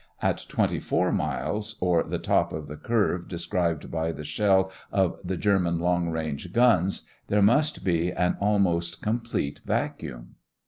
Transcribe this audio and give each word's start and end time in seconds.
At 0.19 0.47
twenty 0.49 0.79
four 0.79 1.11
miles, 1.11 1.77
or 1.79 2.01
the 2.01 2.17
top 2.17 2.53
of 2.53 2.67
the 2.67 2.75
curve 2.75 3.27
described 3.27 3.91
by 3.91 4.11
the 4.11 4.23
shell 4.23 4.71
of 4.91 5.19
the 5.23 5.37
German 5.37 5.77
long 5.77 6.09
range 6.09 6.51
guns, 6.53 7.05
there 7.27 7.43
must 7.43 7.83
be 7.83 8.11
an 8.11 8.35
almost 8.41 9.03
complete 9.03 9.59
vacuum. 9.63 10.37